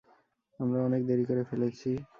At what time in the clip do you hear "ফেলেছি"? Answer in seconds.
1.43-1.91